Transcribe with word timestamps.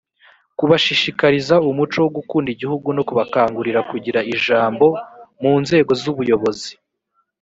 kubashishikariza 0.57 1.55
umuco 1.69 1.97
wo 2.03 2.09
gukunda 2.17 2.49
igihugu 2.55 2.87
no 2.95 3.01
kubakangurira 3.07 3.79
kugira 3.91 4.19
ijambo 4.33 4.85
mu 5.41 5.53
nzego 5.61 5.91
z 6.01 6.03
ubuyobozi 6.11 6.71